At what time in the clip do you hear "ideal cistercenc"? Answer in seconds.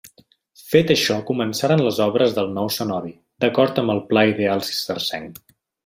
4.35-5.41